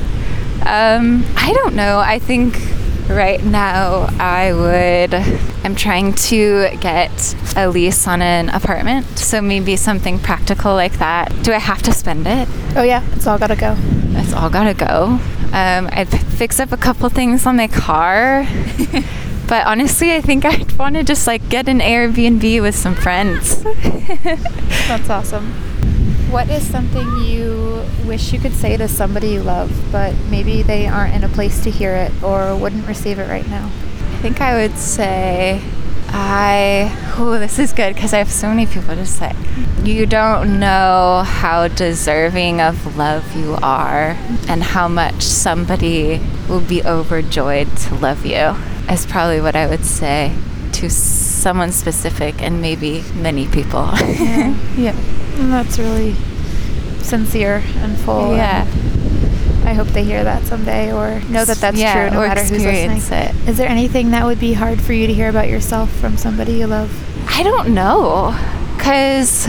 Um, 0.66 1.24
I 1.36 1.54
don't 1.54 1.76
know. 1.76 2.00
I 2.00 2.18
think 2.18 2.56
right 3.10 3.44
now 3.44 4.08
I 4.20 4.54
would. 4.54 5.14
I'm 5.64 5.76
trying 5.76 6.14
to 6.14 6.70
get 6.80 7.36
a 7.56 7.70
lease 7.70 8.08
on 8.08 8.22
an 8.22 8.50
apartment, 8.50 9.06
so 9.20 9.42
maybe 9.42 9.76
something 9.76 10.20
practical 10.20 10.74
like 10.74 10.94
that. 11.00 11.32
Do 11.44 11.54
I 11.54 11.60
have 11.60 11.82
to 11.84 11.94
spend 11.94 12.28
it? 12.28 12.48
oh 12.76 12.84
yeah, 12.84 13.04
it's 13.14 13.28
all 13.28 13.38
gotta 13.38 13.56
go. 13.56 13.76
It's 14.14 14.34
all 14.34 14.50
gotta 14.50 14.74
go. 14.74 15.20
Um, 15.54 15.90
I'd 15.92 16.10
fix 16.10 16.60
up 16.60 16.72
a 16.72 16.78
couple 16.78 17.10
things 17.10 17.46
on 17.46 17.58
my 17.58 17.68
car. 17.68 18.48
but 19.48 19.68
honestly, 19.68 20.14
I 20.16 20.22
think 20.22 20.46
I'd 20.46 20.72
want 20.78 20.96
to 20.96 21.04
just 21.04 21.28
like 21.28 21.48
get 21.50 21.68
an 21.68 21.80
Airbnb 21.80 22.62
with 22.62 22.76
some 22.76 22.96
friends. 22.96 23.62
That's 23.64 25.10
awesome. 25.10 25.54
What 26.32 26.50
is 26.50 26.66
something 26.66 27.26
you 27.26 27.84
wish 28.06 28.32
you 28.32 28.40
could 28.40 28.54
say 28.54 28.78
to 28.78 28.88
somebody 28.88 29.32
you 29.32 29.44
love, 29.44 29.70
but 29.92 30.16
maybe 30.30 30.62
they 30.62 30.88
aren't 30.88 31.14
in 31.14 31.26
a 31.26 31.28
place 31.28 31.62
to 31.66 31.70
hear 31.70 31.94
it 31.94 32.24
or 32.24 32.56
wouldn't 32.56 32.88
receive 32.88 33.20
it 33.20 33.28
right 33.28 33.46
now? 33.50 33.66
I 33.66 34.18
think 34.22 34.40
I 34.40 34.56
would 34.56 34.78
say, 34.78 35.62
I. 36.08 36.90
Oh, 37.18 37.38
this 37.38 37.60
is 37.60 37.74
good 37.74 37.96
because 37.96 38.14
I 38.14 38.20
have 38.20 38.32
so 38.32 38.48
many 38.48 38.66
people 38.66 38.96
to 38.96 39.06
say. 39.06 39.36
You 39.84 40.06
don't 40.06 40.58
know 40.58 41.24
how 41.26 41.68
deserving 41.68 42.62
of 42.62 42.96
love 42.96 43.36
you 43.36 43.58
are 43.62 44.16
and 44.48 44.64
how 44.64 44.88
much 44.88 45.24
somebody 45.24 46.22
will 46.48 46.62
be 46.62 46.82
overjoyed 46.82 47.76
to 47.76 47.96
love 47.96 48.26
you, 48.26 48.56
is 48.90 49.06
probably 49.06 49.42
what 49.42 49.58
I 49.58 49.68
would 49.68 49.84
say 49.84 50.34
to 50.74 50.90
someone 50.90 51.74
specific 51.74 52.42
and 52.42 52.62
maybe 52.62 53.04
many 53.16 53.48
people. 53.48 53.90
Yeah. 53.98 54.58
yeah. 54.78 55.21
And 55.40 55.52
that's 55.52 55.78
really 55.80 56.14
sincere 57.02 57.64
and 57.78 57.98
full. 58.00 58.36
yeah. 58.36 58.66
and 58.66 59.68
I 59.68 59.74
hope 59.74 59.88
they 59.90 60.04
hear 60.04 60.24
that 60.24 60.44
someday 60.44 60.92
or 60.94 61.20
know 61.30 61.46
that 61.46 61.58
that's 61.58 61.78
Yeah, 61.78 62.10
true 62.10 62.18
no 62.18 62.24
or 62.24 62.28
matter 62.28 62.42
who's 62.44 62.64
listening. 62.64 63.20
it. 63.20 63.36
Is 63.50 63.58
there 63.58 63.70
anything 63.70 64.12
that 64.12 64.26
would 64.26 64.40
be 64.40 64.54
hard 64.54 64.82
for 64.82 64.94
you 64.94 65.08
to 65.08 65.14
hear 65.14 65.30
about 65.30 65.48
yourself 65.50 65.92
from 65.98 66.18
somebody 66.18 66.54
you 66.54 66.68
love? 66.68 66.92
I 67.30 67.44
don't 67.44 67.74
know. 67.74 68.36
Because, 68.78 69.48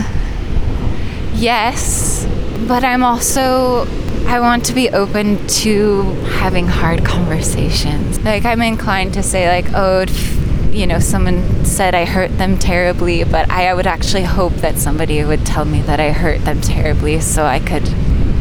yes, 1.33 2.25
but 2.67 2.83
I'm 2.83 3.03
also, 3.03 3.85
I 4.27 4.39
want 4.39 4.65
to 4.65 4.73
be 4.73 4.89
open 4.89 5.45
to 5.47 6.03
having 6.37 6.67
hard 6.67 7.03
conversations. 7.05 8.19
Like, 8.23 8.45
I'm 8.45 8.61
inclined 8.61 9.13
to 9.15 9.23
say, 9.23 9.47
like, 9.49 9.73
oh, 9.73 10.05
you 10.73 10.87
know, 10.87 10.99
someone 10.99 11.65
said 11.65 11.93
I 11.93 12.05
hurt 12.05 12.37
them 12.37 12.57
terribly, 12.57 13.23
but 13.23 13.49
I, 13.51 13.67
I 13.67 13.73
would 13.73 13.87
actually 13.87 14.23
hope 14.23 14.53
that 14.55 14.77
somebody 14.77 15.23
would 15.23 15.45
tell 15.45 15.65
me 15.65 15.81
that 15.83 15.99
I 15.99 16.11
hurt 16.11 16.43
them 16.45 16.61
terribly 16.61 17.19
so 17.19 17.45
I 17.45 17.59
could 17.59 17.87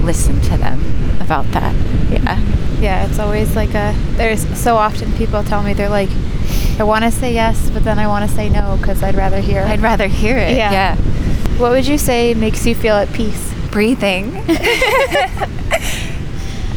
listen 0.03 0.41
to 0.43 0.57
them 0.57 0.81
about 1.21 1.47
that. 1.53 1.75
Yeah. 2.11 2.41
Yeah, 2.81 3.07
it's 3.07 3.19
always 3.19 3.55
like 3.55 3.75
a. 3.75 3.95
There's 4.13 4.43
so 4.59 4.77
often 4.77 5.13
people 5.13 5.45
tell 5.45 5.63
me 5.63 5.73
they're 5.73 5.89
like, 5.89 6.11
I 6.79 6.85
want 6.85 7.05
to 7.05 7.11
say 7.11 7.33
yes, 7.33 7.71
but 7.71 7.85
then 7.85 7.99
I 7.99 8.09
want 8.09 8.29
to 8.29 8.35
say 8.35 8.49
no 8.49 8.77
because 8.79 9.03
I'd 9.03 9.15
rather 9.15 9.41
hear. 9.41 9.63
I'd 9.63 9.81
rather 9.81 10.09
hear 10.09 10.37
it. 10.37 10.57
Yeah. 10.57 10.73
yeah. 10.73 10.97
what 11.59 11.71
would 11.71 11.87
you 11.87 11.99
say 11.99 12.35
makes 12.35 12.67
you 12.67 12.75
feel 12.75 12.97
at 12.97 13.13
peace? 13.13 13.55
Breathing. 13.71 14.35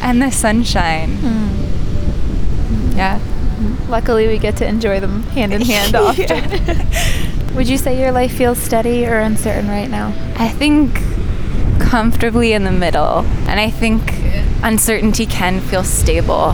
and 0.01 0.21
the 0.21 0.29
sunshine. 0.31 1.17
Hmm. 1.17 2.97
Yeah. 2.97 3.19
Luckily, 3.89 4.27
we 4.27 4.37
get 4.37 4.57
to 4.57 4.67
enjoy 4.67 4.99
them 4.99 5.23
hand 5.23 5.53
in 5.53 5.61
hand 5.61 5.95
often. 5.95 7.55
would 7.55 7.67
you 7.67 7.77
say 7.77 7.99
your 7.99 8.11
life 8.11 8.31
feels 8.35 8.57
steady 8.57 9.05
or 9.05 9.19
uncertain 9.19 9.67
right 9.67 9.89
now? 9.89 10.13
I 10.37 10.49
think 10.49 10.99
comfortably 11.79 12.53
in 12.53 12.63
the 12.63 12.71
middle. 12.71 13.19
And 13.47 13.59
I 13.59 13.69
think 13.69 14.01
uncertainty 14.63 15.25
can 15.25 15.59
feel 15.61 15.83
stable 15.83 16.53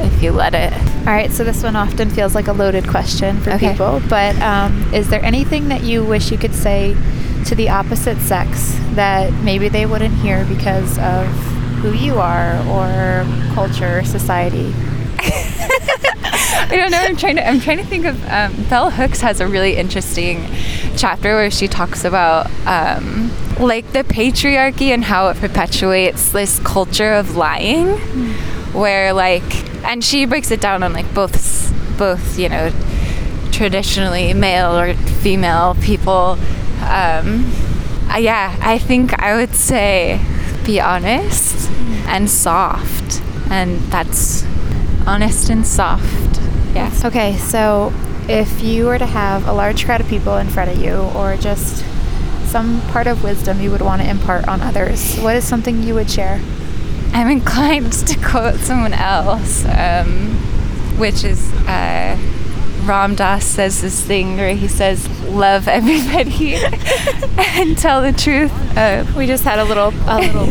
if 0.00 0.22
you 0.22 0.32
let 0.32 0.54
it. 0.54 0.72
All 1.00 1.12
right, 1.14 1.30
so 1.30 1.44
this 1.44 1.62
one 1.62 1.76
often 1.76 2.08
feels 2.10 2.34
like 2.34 2.46
a 2.46 2.52
loaded 2.52 2.88
question 2.88 3.40
for 3.40 3.50
Okay. 3.52 3.72
people, 3.72 4.00
but 4.08 4.36
um, 4.40 4.94
is 4.94 5.08
there 5.10 5.22
anything 5.24 5.68
that 5.68 5.82
you 5.82 6.04
wish 6.04 6.30
you 6.30 6.38
could 6.38 6.54
say 6.54 6.94
to 7.46 7.54
the 7.54 7.68
opposite 7.68 8.18
sex 8.18 8.74
that 8.94 9.32
maybe 9.42 9.68
they 9.68 9.86
wouldn't 9.86 10.14
hear 10.16 10.44
because 10.44 10.98
of 10.98 11.26
who 11.82 11.92
you 11.92 12.14
are 12.18 12.56
or 12.68 13.24
culture, 13.54 13.98
or 13.98 14.04
society? 14.04 14.72
I 16.52 16.76
don't 16.76 16.90
know. 16.90 16.98
I'm 16.98 17.16
trying 17.16 17.36
to. 17.36 17.46
I'm 17.46 17.60
trying 17.60 17.78
to 17.78 17.84
think 17.84 18.04
of. 18.04 18.22
Um, 18.28 18.54
Bell 18.64 18.90
Hooks 18.90 19.20
has 19.20 19.40
a 19.40 19.46
really 19.46 19.76
interesting 19.76 20.46
chapter 20.96 21.34
where 21.34 21.50
she 21.50 21.68
talks 21.68 22.04
about 22.04 22.50
um, 22.66 23.30
like 23.58 23.92
the 23.92 24.04
patriarchy 24.04 24.88
and 24.88 25.04
how 25.04 25.28
it 25.28 25.36
perpetuates 25.36 26.32
this 26.32 26.58
culture 26.60 27.12
of 27.12 27.36
lying, 27.36 27.98
where 28.72 29.12
like, 29.12 29.42
and 29.84 30.02
she 30.02 30.24
breaks 30.24 30.50
it 30.50 30.60
down 30.60 30.82
on 30.82 30.92
like 30.92 31.12
both 31.14 31.72
both 31.98 32.38
you 32.38 32.48
know 32.48 32.72
traditionally 33.52 34.32
male 34.34 34.76
or 34.76 34.94
female 34.94 35.76
people. 35.82 36.38
Um, 36.82 37.50
uh, 38.10 38.16
yeah, 38.18 38.56
I 38.60 38.78
think 38.78 39.20
I 39.22 39.36
would 39.36 39.54
say 39.54 40.20
be 40.64 40.80
honest 40.80 41.70
and 42.06 42.28
soft, 42.28 43.22
and 43.50 43.78
that's 43.92 44.44
honest 45.06 45.50
and 45.50 45.66
soft. 45.66 46.40
Yeah. 46.74 46.92
Okay, 47.04 47.36
so 47.36 47.92
if 48.28 48.62
you 48.62 48.86
were 48.86 48.98
to 48.98 49.06
have 49.06 49.46
a 49.48 49.52
large 49.52 49.84
crowd 49.84 50.00
of 50.00 50.08
people 50.08 50.36
in 50.36 50.48
front 50.48 50.70
of 50.70 50.78
you, 50.78 50.94
or 51.16 51.36
just 51.36 51.84
some 52.44 52.80
part 52.88 53.06
of 53.06 53.22
wisdom 53.24 53.60
you 53.60 53.70
would 53.70 53.80
want 53.80 54.02
to 54.02 54.08
impart 54.08 54.46
on 54.48 54.60
others, 54.60 55.16
what 55.18 55.36
is 55.36 55.44
something 55.44 55.82
you 55.82 55.94
would 55.94 56.10
share? 56.10 56.40
I'm 57.12 57.28
inclined 57.28 57.92
to 57.92 58.18
quote 58.20 58.56
someone 58.60 58.92
else, 58.94 59.64
um, 59.64 60.36
which 60.98 61.24
is 61.24 61.52
uh, 61.66 62.16
Ram 62.84 63.14
Dass 63.16 63.44
says 63.44 63.82
this 63.82 64.00
thing 64.00 64.36
where 64.36 64.54
he 64.54 64.68
says, 64.68 65.08
"Love 65.28 65.66
everybody 65.66 66.54
and 67.36 67.76
tell 67.76 68.00
the 68.00 68.12
truth." 68.12 68.52
Uh, 68.76 69.04
We 69.16 69.26
just 69.26 69.42
had 69.44 69.58
a 69.58 69.64
little 69.64 69.92
a 70.06 70.18
little 70.20 70.46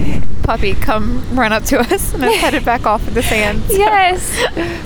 puppy 0.50 0.74
come 0.74 1.24
run 1.38 1.54
up 1.54 1.64
to 1.64 1.78
us 1.94 2.12
and 2.16 2.24
it's 2.24 2.38
headed 2.38 2.66
back 2.66 2.88
off 2.88 3.08
in 3.08 3.14
the 3.14 3.22
sand. 3.22 3.62
so- 3.66 3.74
yes, 3.78 4.36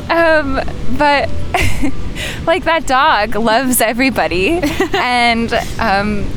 um, 0.10 0.56
but 0.98 1.30
like 2.46 2.66
that 2.66 2.86
dog 2.86 3.36
loves 3.36 3.80
everybody 3.80 4.60
and 4.94 5.54
um, 5.80 6.30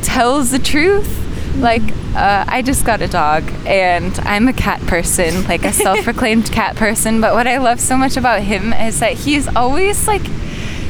tells 0.00 0.50
the 0.50 0.58
truth. 0.58 1.18
Like 1.56 1.82
uh, 2.14 2.44
I 2.48 2.62
just 2.62 2.86
got 2.86 3.02
a 3.02 3.08
dog, 3.08 3.42
and 3.66 4.18
I'm 4.20 4.48
a 4.48 4.52
cat 4.54 4.80
person, 4.82 5.44
like 5.44 5.64
a 5.64 5.72
self-proclaimed 5.74 6.50
cat 6.50 6.76
person. 6.76 7.20
But 7.20 7.34
what 7.34 7.46
I 7.46 7.58
love 7.58 7.80
so 7.80 7.98
much 7.98 8.16
about 8.16 8.40
him 8.40 8.72
is 8.72 9.00
that 9.00 9.12
he's 9.12 9.46
always 9.54 10.06
like 10.06 10.22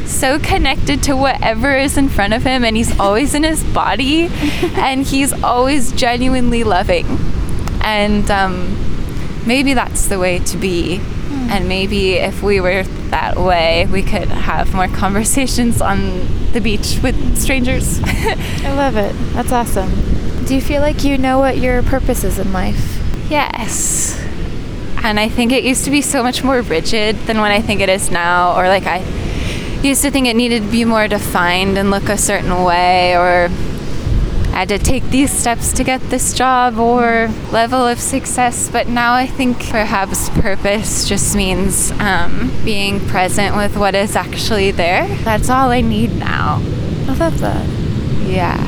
so 0.06 0.38
connected 0.38 1.02
to 1.04 1.16
whatever 1.16 1.76
is 1.76 1.96
in 1.96 2.08
front 2.08 2.34
of 2.34 2.44
him, 2.44 2.62
and 2.62 2.76
he's 2.76 2.96
always 3.00 3.34
in 3.34 3.42
his 3.42 3.64
body, 3.64 4.28
and 4.76 5.04
he's 5.04 5.32
always 5.42 5.90
genuinely 5.92 6.62
loving. 6.62 7.06
And 7.82 8.30
um, 8.30 9.44
maybe 9.46 9.74
that's 9.74 10.08
the 10.08 10.18
way 10.18 10.38
to 10.40 10.56
be. 10.56 11.00
And 11.50 11.68
maybe 11.68 12.14
if 12.14 12.42
we 12.42 12.60
were 12.60 12.82
that 13.10 13.36
way, 13.36 13.86
we 13.90 14.02
could 14.02 14.28
have 14.28 14.74
more 14.74 14.88
conversations 15.04 15.80
on 15.80 16.26
the 16.52 16.60
beach 16.60 16.98
with 17.02 17.38
strangers. 17.38 18.00
I 18.04 18.72
love 18.74 18.96
it. 18.96 19.14
That's 19.32 19.52
awesome. 19.52 19.90
Do 20.44 20.54
you 20.54 20.60
feel 20.60 20.80
like 20.80 21.04
you 21.04 21.18
know 21.18 21.38
what 21.38 21.58
your 21.58 21.82
purpose 21.82 22.24
is 22.24 22.38
in 22.38 22.52
life? 22.52 22.98
yes. 23.30 24.18
And 25.02 25.18
I 25.18 25.28
think 25.28 25.52
it 25.52 25.64
used 25.64 25.84
to 25.86 25.90
be 25.90 26.02
so 26.02 26.22
much 26.22 26.44
more 26.44 26.60
rigid 26.60 27.16
than 27.26 27.38
what 27.38 27.50
I 27.50 27.62
think 27.62 27.80
it 27.80 27.88
is 27.88 28.10
now. 28.10 28.54
Or 28.58 28.68
like 28.68 28.84
I 28.86 28.98
used 29.82 30.02
to 30.02 30.10
think 30.10 30.26
it 30.26 30.36
needed 30.36 30.64
to 30.64 30.68
be 30.70 30.84
more 30.84 31.08
defined 31.08 31.78
and 31.78 31.90
look 31.90 32.08
a 32.08 32.18
certain 32.18 32.64
way. 32.64 33.16
Or 33.16 33.48
I 34.52 34.64
had 34.64 34.68
to 34.70 34.78
take 34.78 35.04
these 35.04 35.30
steps 35.30 35.72
to 35.74 35.84
get 35.84 36.00
this 36.10 36.34
job 36.34 36.78
or 36.78 37.28
level 37.52 37.86
of 37.86 38.00
success. 38.00 38.68
But 38.68 38.88
now 38.88 39.14
I 39.14 39.26
think 39.26 39.58
perhaps 39.70 40.28
purpose 40.30 41.08
just 41.08 41.36
means 41.36 41.92
um, 41.92 42.52
being 42.64 43.00
present 43.06 43.56
with 43.56 43.76
what 43.76 43.94
is 43.94 44.16
actually 44.16 44.70
there. 44.72 45.06
That's 45.24 45.48
all 45.48 45.70
I 45.70 45.80
need 45.80 46.16
now. 46.16 46.60
I 47.08 47.14
love 47.14 47.38
that. 47.40 47.66
Yeah. 48.26 48.58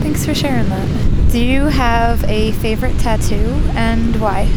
Thanks 0.00 0.24
for 0.24 0.34
sharing 0.34 0.68
that. 0.68 1.30
Do 1.32 1.44
you 1.44 1.64
have 1.64 2.24
a 2.24 2.52
favorite 2.52 2.98
tattoo 2.98 3.60
and 3.74 4.20
why? 4.20 4.48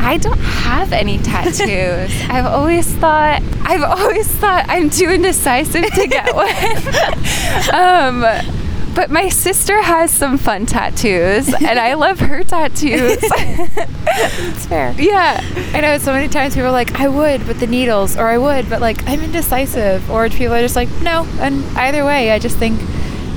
I 0.00 0.16
don't 0.18 0.38
have 0.38 0.92
any 0.92 1.18
tattoos. 1.18 2.12
I've 2.28 2.46
always 2.46 2.86
thought 2.96 3.42
I've 3.62 3.82
always 3.82 4.28
thought 4.28 4.64
I'm 4.68 4.90
too 4.90 5.10
indecisive 5.10 5.84
to 5.92 6.06
get 6.06 6.34
one. 6.34 6.48
um, 7.74 8.57
but 8.98 9.12
my 9.12 9.28
sister 9.28 9.80
has 9.80 10.10
some 10.10 10.36
fun 10.36 10.66
tattoos, 10.66 11.54
and 11.54 11.78
I 11.78 11.94
love 12.04 12.18
her 12.18 12.42
tattoos. 12.42 13.18
it's 13.22 14.66
fair. 14.66 14.92
Yeah, 14.98 15.40
I 15.72 15.80
know 15.80 15.98
so 15.98 16.12
many 16.12 16.26
times 16.26 16.54
people 16.54 16.66
are 16.66 16.72
like, 16.72 16.98
I 16.98 17.06
would, 17.06 17.46
but 17.46 17.60
the 17.60 17.68
needles, 17.68 18.16
or 18.16 18.26
I 18.26 18.38
would, 18.38 18.68
but 18.68 18.80
like 18.80 19.06
I'm 19.06 19.20
indecisive, 19.20 20.10
or 20.10 20.28
people 20.28 20.52
are 20.52 20.60
just 20.60 20.74
like, 20.74 20.90
no. 21.00 21.28
And 21.38 21.64
either 21.78 22.04
way, 22.04 22.32
I 22.32 22.40
just 22.40 22.56
think 22.56 22.80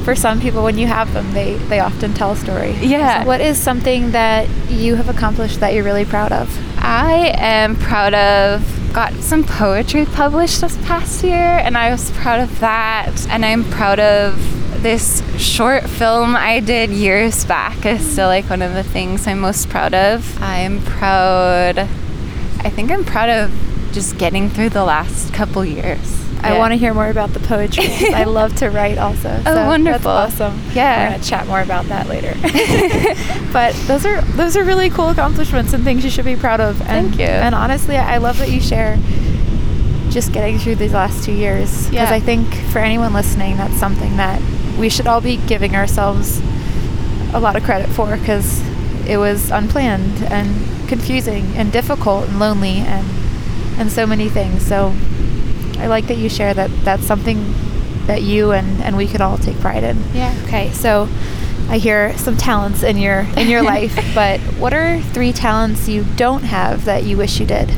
for 0.04 0.16
some 0.16 0.42
people 0.42 0.64
when 0.64 0.80
you 0.80 0.88
have 0.88 1.14
them 1.14 1.32
they 1.32 1.58
they 1.70 1.80
often 1.80 2.12
tell 2.12 2.32
a 2.32 2.36
story 2.36 2.72
yeah 2.82 3.22
so 3.22 3.28
what 3.28 3.40
is 3.40 3.56
something 3.56 4.10
that 4.10 4.50
you 4.68 4.96
have 4.96 5.10
accomplished 5.10 5.60
that 5.60 5.76
you're 5.76 5.84
really 5.84 6.06
proud 6.06 6.32
of 6.32 6.50
i 6.80 7.32
am 7.36 7.76
proud 7.76 8.16
of 8.16 8.66
got 8.94 9.14
some 9.14 9.44
poetry 9.44 10.08
published 10.08 10.60
this 10.62 10.76
past 10.88 11.24
year 11.24 11.60
and 11.60 11.78
i 11.78 11.92
was 11.92 12.10
proud 12.14 12.40
of 12.40 12.60
that 12.60 13.14
and 13.30 13.46
i'm 13.46 13.64
proud 13.66 14.00
of 14.00 14.61
this 14.82 15.22
short 15.40 15.84
film 15.84 16.36
i 16.36 16.60
did 16.60 16.90
years 16.90 17.46
back 17.46 17.86
is 17.86 18.06
still 18.06 18.28
like 18.28 18.50
one 18.50 18.62
of 18.62 18.74
the 18.74 18.84
things 18.84 19.28
i'm 19.28 19.40
most 19.40 19.70
proud 19.70 19.94
of 19.94 20.42
i'm 20.42 20.82
proud 20.82 21.78
i 21.78 22.70
think 22.70 22.90
i'm 22.90 23.06
proud 23.06 23.30
of 23.30 23.52
just 23.92 24.18
getting 24.18 24.50
through 24.50 24.70
the 24.70 24.84
last 24.84 25.34
couple 25.34 25.64
years 25.64 26.18
I 26.44 26.58
want 26.58 26.72
to 26.72 26.76
hear 26.76 26.94
more 26.94 27.08
about 27.08 27.34
the 27.34 27.40
poetry. 27.40 27.86
I 28.14 28.24
love 28.24 28.56
to 28.58 28.70
write 28.70 28.98
also. 28.98 29.30
Oh, 29.30 29.44
so 29.44 29.64
oh, 29.64 29.68
wonderful! 29.68 30.12
That's 30.12 30.42
awesome. 30.42 30.60
Yeah, 30.74 31.04
we're 31.04 31.12
gonna 31.12 31.24
chat 31.24 31.46
more 31.46 31.62
about 31.62 31.86
that 31.86 32.08
later. 32.08 32.34
but 33.54 33.76
those 33.86 34.08
are 34.08 34.22
those 34.22 34.58
are 34.58 34.64
really 34.64 34.90
cool 34.90 35.10
accomplishments 35.10 35.74
and 35.74 35.84
things 35.84 36.04
you 36.04 36.10
should 36.10 36.26
be 36.26 36.36
proud 36.36 36.60
of. 36.60 36.82
And, 36.82 37.10
Thank 37.10 37.20
you. 37.20 37.26
And 37.26 37.54
honestly, 37.54 37.96
I 37.98 38.18
love 38.18 38.40
that 38.40 38.50
you 38.50 38.60
share 38.60 38.98
just 40.10 40.34
getting 40.34 40.58
through 40.58 40.76
these 40.76 40.94
last 40.94 41.24
two 41.24 41.32
years 41.32 41.70
because 41.86 41.94
yeah. 41.94 42.12
I 42.12 42.20
think 42.20 42.52
for 42.72 42.80
anyone 42.80 43.14
listening, 43.14 43.58
that's 43.58 43.78
something 43.78 44.18
that 44.18 44.42
we 44.78 44.90
should 44.90 45.08
all 45.08 45.22
be 45.22 45.38
giving 45.38 45.76
ourselves 45.76 46.42
a 47.34 47.40
lot 47.40 47.56
of 47.56 47.64
credit 47.64 47.90
for 47.90 48.18
because 48.18 48.62
it 49.08 49.18
was 49.18 49.50
unplanned 49.52 50.24
and 50.24 50.90
confusing 50.90 51.46
and 51.56 51.72
difficult 51.72 52.28
and 52.28 52.40
lonely 52.40 52.78
and 52.78 53.08
and 53.80 53.92
so 53.92 54.06
many 54.06 54.30
things. 54.30 54.66
So 54.66 54.94
I 55.78 55.88
like 55.88 56.08
that 56.08 56.18
you 56.18 56.30
share 56.30 56.54
that 56.54 56.70
that's 56.84 57.04
something 57.04 57.54
that 58.06 58.22
you 58.22 58.52
and, 58.52 58.82
and 58.84 58.98
we 58.98 59.08
could 59.08 59.22
all 59.22 59.38
take 59.38 59.58
pride 59.60 59.84
in. 59.84 59.98
Yeah. 60.14 60.36
Okay, 60.46 60.72
so 60.72 61.08
I 61.70 61.78
hear 61.78 62.16
some 62.18 62.38
talents 62.38 62.84
in 62.84 62.98
your 62.98 63.22
in 63.38 63.48
your 63.48 63.64
life, 63.76 63.96
but 64.14 64.40
what 64.60 64.74
are 64.74 65.00
three 65.02 65.32
talents 65.32 65.88
you 65.88 66.04
don't 66.16 66.44
have 66.44 66.86
that 66.86 67.04
you 67.04 67.18
wish 67.18 67.40
you 67.40 67.46
did? 67.46 67.70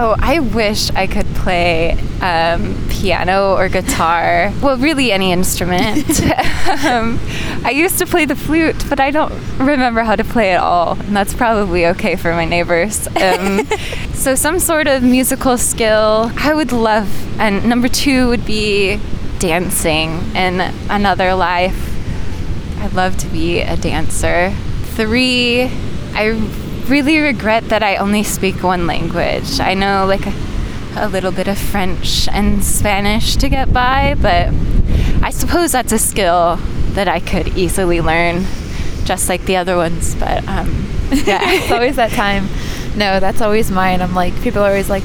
Oh, 0.00 0.14
I 0.16 0.38
wish 0.38 0.92
I 0.92 1.08
could 1.08 1.26
play 1.34 1.98
um, 2.20 2.86
piano 2.88 3.56
or 3.56 3.68
guitar. 3.68 4.52
well, 4.62 4.76
really 4.76 5.10
any 5.10 5.32
instrument. 5.32 6.22
um, 6.84 7.18
I 7.64 7.72
used 7.74 7.98
to 7.98 8.06
play 8.06 8.24
the 8.24 8.36
flute, 8.36 8.76
but 8.88 9.00
I 9.00 9.10
don't 9.10 9.32
remember 9.58 10.04
how 10.04 10.14
to 10.14 10.22
play 10.22 10.52
it 10.52 10.58
all, 10.58 10.92
and 10.92 11.16
that's 11.16 11.34
probably 11.34 11.84
okay 11.86 12.14
for 12.14 12.32
my 12.32 12.44
neighbors. 12.44 13.08
Um, 13.16 13.66
so, 14.14 14.36
some 14.36 14.60
sort 14.60 14.86
of 14.86 15.02
musical 15.02 15.58
skill 15.58 16.30
I 16.36 16.54
would 16.54 16.70
love. 16.70 17.08
And 17.40 17.68
number 17.68 17.88
two 17.88 18.28
would 18.28 18.46
be 18.46 19.00
dancing 19.40 20.10
in 20.36 20.60
another 20.88 21.34
life. 21.34 21.76
I'd 22.82 22.92
love 22.92 23.16
to 23.16 23.26
be 23.26 23.62
a 23.62 23.76
dancer. 23.76 24.54
Three, 24.94 25.62
I 26.14 26.38
really 26.88 27.18
regret 27.18 27.68
that 27.68 27.82
I 27.82 27.96
only 27.96 28.22
speak 28.22 28.62
one 28.62 28.86
language. 28.86 29.60
I 29.60 29.74
know 29.74 30.06
like 30.06 30.26
a, 30.26 30.34
a, 30.96 31.08
little 31.08 31.32
bit 31.32 31.48
of 31.48 31.58
French 31.58 32.28
and 32.28 32.64
Spanish 32.64 33.36
to 33.36 33.48
get 33.48 33.72
by, 33.72 34.14
but 34.20 34.52
I 35.22 35.30
suppose 35.30 35.72
that's 35.72 35.92
a 35.92 35.98
skill 35.98 36.56
that 36.92 37.08
I 37.08 37.20
could 37.20 37.56
easily 37.56 38.00
learn, 38.00 38.44
just 39.04 39.28
like 39.28 39.44
the 39.44 39.56
other 39.56 39.76
ones. 39.76 40.14
But 40.14 40.46
um, 40.48 40.86
yeah, 41.24 41.40
it's 41.52 41.70
always 41.70 41.96
that 41.96 42.12
time. 42.12 42.48
No, 42.96 43.20
that's 43.20 43.40
always 43.40 43.70
mine. 43.70 44.02
I'm 44.02 44.14
like, 44.14 44.34
people 44.42 44.62
are 44.62 44.68
always 44.68 44.90
like, 44.90 45.04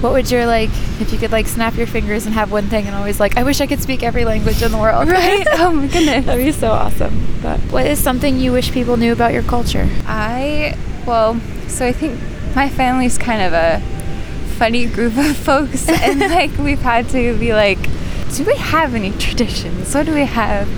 what 0.00 0.12
would 0.12 0.30
your 0.30 0.44
like 0.44 0.70
if 1.00 1.12
you 1.12 1.18
could 1.18 1.32
like 1.32 1.46
snap 1.46 1.76
your 1.76 1.86
fingers 1.86 2.26
and 2.26 2.34
have 2.34 2.52
one 2.52 2.66
thing 2.68 2.84
and 2.84 2.94
always 2.94 3.18
like 3.18 3.38
i 3.38 3.42
wish 3.42 3.62
i 3.62 3.66
could 3.66 3.80
speak 3.80 4.02
every 4.02 4.26
language 4.26 4.60
in 4.60 4.70
the 4.70 4.76
world 4.76 5.08
right 5.08 5.46
oh 5.52 5.72
my 5.72 5.86
goodness 5.86 6.26
that'd 6.26 6.44
be 6.44 6.52
so 6.52 6.70
awesome 6.70 7.26
but 7.40 7.58
what 7.72 7.86
is 7.86 7.98
something 7.98 8.38
you 8.38 8.52
wish 8.52 8.70
people 8.70 8.98
knew 8.98 9.14
about 9.14 9.32
your 9.32 9.42
culture 9.44 9.88
i 10.04 10.76
well, 11.06 11.40
so 11.68 11.86
I 11.86 11.92
think 11.92 12.20
my 12.54 12.68
family's 12.68 13.18
kind 13.18 13.42
of 13.42 13.52
a 13.52 13.80
funny 14.56 14.86
group 14.86 15.16
of 15.16 15.36
folks, 15.50 15.88
and 15.88 16.20
like 16.32 16.56
we've 16.58 16.80
had 16.80 17.08
to 17.10 17.36
be 17.38 17.52
like, 17.52 17.78
do 18.34 18.44
we 18.44 18.56
have 18.56 18.94
any 18.94 19.12
traditions? 19.12 19.94
What 19.94 20.06
do 20.06 20.14
we 20.14 20.24
have? 20.24 20.68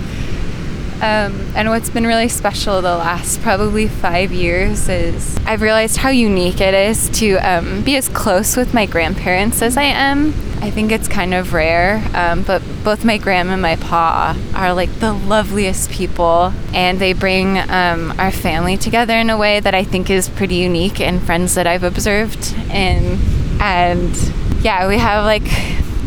Um, 0.97 1.51
and 1.55 1.69
what's 1.69 1.91
been 1.91 2.07
really 2.07 2.27
special 2.27 2.81
the 2.81 2.97
last 2.97 3.41
probably 3.41 3.87
five 3.87 4.31
years 4.31 4.89
is 4.89 5.37
I've 5.45 5.61
realized 5.61 5.97
how 5.97 6.09
unique 6.09 6.59
it 6.59 6.73
is 6.73 7.09
to 7.19 7.35
um, 7.37 7.83
be 7.83 7.95
as 7.97 8.09
close 8.09 8.57
with 8.57 8.73
my 8.73 8.87
grandparents 8.87 9.61
as 9.61 9.77
I 9.77 9.83
am. 9.83 10.33
I 10.59 10.71
think 10.71 10.91
it's 10.91 11.07
kind 11.07 11.35
of 11.35 11.53
rare, 11.53 12.03
um, 12.15 12.41
but 12.41 12.63
both 12.83 13.05
my 13.05 13.19
grandma 13.19 13.53
and 13.53 13.61
my 13.61 13.75
pa 13.75 14.35
are 14.55 14.73
like 14.73 14.91
the 14.99 15.13
loveliest 15.13 15.91
people, 15.91 16.51
and 16.73 16.97
they 16.97 17.13
bring 17.13 17.59
um, 17.69 18.15
our 18.17 18.31
family 18.31 18.75
together 18.75 19.13
in 19.13 19.29
a 19.29 19.37
way 19.37 19.59
that 19.59 19.75
I 19.75 19.83
think 19.83 20.09
is 20.09 20.29
pretty 20.29 20.55
unique 20.55 20.99
in 20.99 21.19
friends 21.19 21.53
that 21.53 21.67
I've 21.67 21.83
observed. 21.83 22.55
And 22.71 23.19
and 23.61 24.15
yeah, 24.63 24.87
we 24.87 24.97
have 24.97 25.25
like 25.25 25.47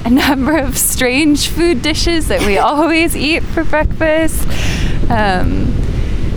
a 0.04 0.10
number 0.10 0.56
of 0.56 0.78
strange 0.78 1.48
food 1.48 1.82
dishes 1.82 2.28
that 2.28 2.46
we 2.46 2.58
always 2.58 3.16
eat 3.16 3.42
for 3.42 3.64
breakfast. 3.64 4.46
Um, 5.10 5.74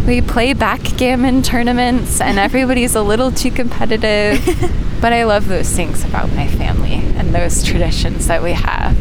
we 0.05 0.21
play 0.21 0.53
backgammon 0.53 1.41
tournaments, 1.41 2.19
and 2.19 2.37
everybody's 2.37 2.95
a 2.95 3.01
little 3.01 3.31
too 3.31 3.51
competitive. 3.51 4.43
but 5.01 5.13
I 5.13 5.23
love 5.23 5.47
those 5.47 5.69
things 5.69 6.03
about 6.03 6.31
my 6.33 6.47
family 6.47 6.93
and 6.93 7.33
those 7.33 7.63
traditions 7.63 8.27
that 8.27 8.43
we 8.43 8.53
have. 8.53 8.97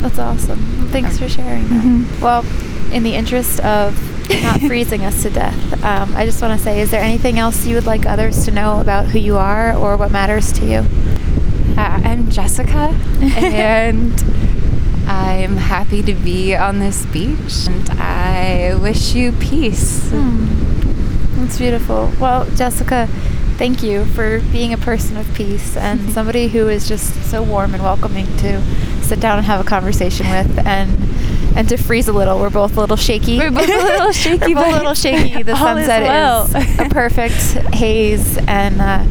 That's 0.00 0.18
awesome. 0.18 0.88
Thanks 0.88 1.18
for 1.18 1.28
sharing 1.28 1.68
that. 1.68 1.84
Mm-hmm. 1.84 2.22
Well, 2.22 2.44
in 2.92 3.02
the 3.02 3.14
interest 3.14 3.60
of 3.60 3.98
not 4.42 4.60
freezing 4.66 5.04
us 5.04 5.22
to 5.22 5.30
death, 5.30 5.84
um, 5.84 6.14
I 6.16 6.26
just 6.26 6.42
want 6.42 6.58
to 6.58 6.64
say 6.64 6.80
is 6.80 6.90
there 6.90 7.02
anything 7.02 7.38
else 7.38 7.66
you 7.66 7.74
would 7.76 7.86
like 7.86 8.06
others 8.06 8.44
to 8.44 8.50
know 8.50 8.80
about 8.80 9.06
who 9.06 9.18
you 9.18 9.36
are 9.36 9.76
or 9.76 9.96
what 9.96 10.10
matters 10.10 10.52
to 10.54 10.66
you? 10.66 10.84
Uh, 11.74 12.00
I'm 12.04 12.30
Jessica, 12.30 12.94
and 13.20 14.12
I'm 15.06 15.56
happy 15.56 16.02
to 16.02 16.14
be 16.14 16.54
on 16.54 16.78
this 16.78 17.04
beach, 17.06 17.66
and 17.68 17.90
I 18.00 18.74
wish 18.80 19.14
you 19.14 19.32
peace. 19.32 20.08
Hmm. 20.10 20.46
That's 21.40 21.58
beautiful. 21.58 22.10
Well, 22.18 22.46
Jessica, 22.56 23.06
thank 23.56 23.82
you 23.82 24.04
for 24.06 24.40
being 24.52 24.72
a 24.72 24.78
person 24.78 25.16
of 25.16 25.32
peace 25.34 25.76
and 25.78 26.10
somebody 26.10 26.48
who 26.48 26.68
is 26.68 26.88
just 26.88 27.30
so 27.30 27.42
warm 27.42 27.74
and 27.74 27.82
welcoming 27.82 28.26
to 28.38 28.62
sit 29.02 29.20
down 29.20 29.38
and 29.38 29.46
have 29.46 29.60
a 29.60 29.68
conversation 29.68 30.28
with 30.30 30.58
and 30.66 30.90
and 31.56 31.68
to 31.70 31.76
freeze 31.76 32.08
a 32.08 32.12
little. 32.12 32.38
We're 32.38 32.50
both 32.50 32.76
a 32.76 32.80
little 32.80 32.96
shaky. 32.96 33.38
We're 33.38 33.50
both 33.50 33.68
a 33.68 33.76
little 33.76 34.12
shaky. 34.12 34.38
We're 34.54 34.62
both 34.62 34.74
a 34.74 34.76
little 34.76 34.94
shaky. 34.94 35.42
The 35.42 35.56
sunset 35.56 36.02
is, 36.02 36.08
well. 36.08 36.44
is, 36.44 36.78
a 36.78 36.88
perfect 36.90 37.34
haze, 37.74 38.36
and 38.46 38.80
uh, 38.80 39.04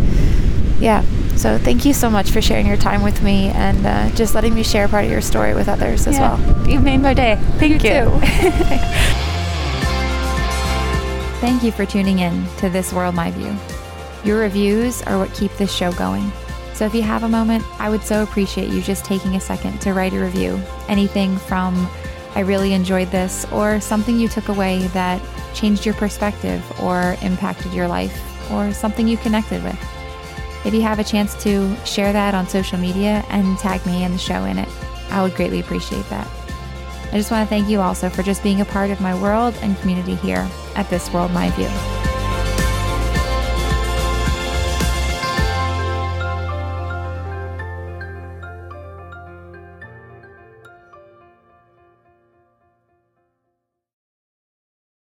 yeah, 0.80 1.04
so 1.38 1.58
thank 1.58 1.86
you 1.86 1.94
so 1.94 2.10
much 2.10 2.32
for 2.32 2.42
sharing 2.42 2.66
your 2.66 2.78
time 2.78 3.04
with 3.04 3.22
me 3.22 3.50
and 3.50 3.86
uh, 3.86 4.10
just 4.16 4.36
letting 4.36 4.54
me 4.54 4.64
share 4.64 4.88
part 4.88 5.06
of 5.06 5.12
your 5.12 5.22
story 5.22 5.54
with 5.54 5.68
others 5.68 6.08
as 6.08 6.16
yeah. 6.16 6.36
well. 6.36 6.70
You 6.70 6.80
made 6.80 7.02
my 7.02 7.14
day. 7.14 7.38
Thank 7.58 7.84
you. 7.84 7.92
you. 7.92 8.20
Thank 11.42 11.64
you 11.64 11.72
for 11.72 11.86
tuning 11.86 12.20
in 12.20 12.46
to 12.58 12.70
This 12.70 12.92
World 12.94 13.16
My 13.16 13.32
View. 13.32 13.56
Your 14.24 14.40
reviews 14.40 15.02
are 15.04 15.18
what 15.18 15.34
keep 15.34 15.52
this 15.58 15.72
show 15.72 15.92
going. 15.94 16.32
So 16.74 16.86
if 16.86 16.96
you 16.96 17.04
have 17.04 17.24
a 17.24 17.30
moment, 17.30 17.64
I 17.80 17.90
would 17.90 18.04
so 18.04 18.24
appreciate 18.24 18.70
you 18.70 18.82
just 18.82 19.06
taking 19.06 19.36
a 19.36 19.40
second 19.40 19.80
to 19.82 19.94
write 19.94 20.14
a 20.14 20.20
review. 20.20 20.60
Anything 20.88 21.38
from 21.38 21.88
I 22.36 22.42
really 22.42 22.74
enjoyed 22.74 23.12
this 23.12 23.46
or 23.52 23.80
something 23.80 24.20
you 24.20 24.28
took 24.28 24.50
away 24.50 24.88
that 24.88 25.22
changed 25.54 25.86
your 25.86 25.96
perspective 25.96 26.62
or 26.82 27.16
impacted 27.22 27.74
your 27.74 27.88
life 27.88 28.20
or 28.52 28.74
something 28.74 29.08
you 29.08 29.16
connected 29.18 29.64
with. 29.64 29.95
If 30.66 30.74
you 30.74 30.82
have 30.82 30.98
a 30.98 31.04
chance 31.04 31.36
to 31.44 31.76
share 31.86 32.12
that 32.12 32.34
on 32.34 32.48
social 32.48 32.80
media 32.80 33.24
and 33.30 33.58
tag 33.60 33.86
me 33.86 34.04
and 34.04 34.14
the 34.14 34.18
show 34.18 34.46
in 34.46 34.58
it, 34.58 34.68
I 35.12 35.22
would 35.22 35.36
greatly 35.36 35.60
appreciate 35.60 36.10
that. 36.10 36.28
I 37.12 37.18
just 37.18 37.30
want 37.30 37.48
to 37.48 37.50
thank 37.50 37.70
you 37.70 37.82
also 37.82 38.10
for 38.10 38.24
just 38.24 38.42
being 38.42 38.62
a 38.62 38.66
part 38.66 38.90
of 38.90 39.00
my 39.00 39.14
world 39.22 39.54
and 39.62 39.78
community 39.80 40.16
here 40.16 40.50
at 40.76 40.90
This 40.90 41.14
World 41.14 41.32
My 41.32 41.52
View. 41.52 42.15